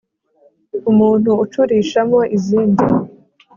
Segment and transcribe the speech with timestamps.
[0.91, 2.83] umuntu ucurishamo izindi